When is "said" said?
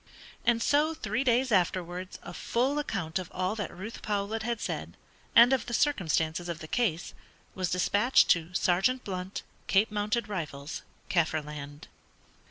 4.59-4.97